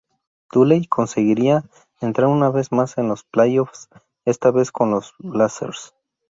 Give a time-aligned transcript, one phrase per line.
[0.51, 1.63] Dudley conseguiría
[1.99, 3.87] entrar una vez más en los playoffs
[4.25, 5.93] esta vez con los Blazers.